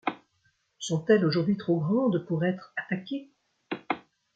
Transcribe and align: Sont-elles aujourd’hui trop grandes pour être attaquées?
Sont-elles 0.79 1.23
aujourd’hui 1.23 1.57
trop 1.57 1.79
grandes 1.79 2.25
pour 2.27 2.43
être 2.43 2.73
attaquées? 2.75 3.29